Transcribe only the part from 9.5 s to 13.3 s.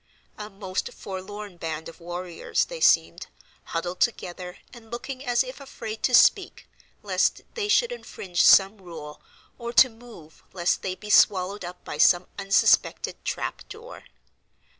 or to move, lest they be swallowed up by some unsuspected